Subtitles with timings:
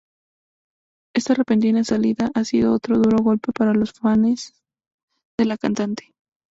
[1.15, 4.51] Esta repentina salida ha sido otro duro golpe para los fanes
[5.39, 6.15] de la cantante.